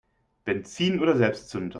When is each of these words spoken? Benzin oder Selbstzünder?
Benzin 0.47 0.99
oder 0.99 1.15
Selbstzünder? 1.15 1.69